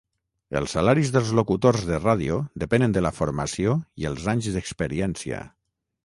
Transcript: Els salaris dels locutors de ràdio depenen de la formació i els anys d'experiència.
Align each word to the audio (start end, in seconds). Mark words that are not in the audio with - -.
Els 0.59 0.71
salaris 0.75 1.09
dels 1.15 1.33
locutors 1.39 1.83
de 1.89 1.99
ràdio 1.99 2.39
depenen 2.63 2.95
de 2.95 3.03
la 3.07 3.11
formació 3.17 3.75
i 4.05 4.09
els 4.13 4.25
anys 4.33 4.49
d'experiència. 4.55 5.43